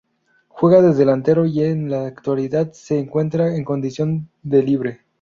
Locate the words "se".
2.71-2.97